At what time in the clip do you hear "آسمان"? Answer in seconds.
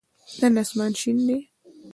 0.61-0.91